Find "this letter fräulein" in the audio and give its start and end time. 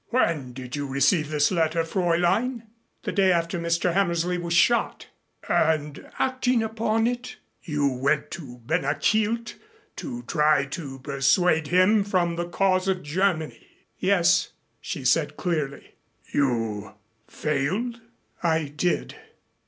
1.29-2.63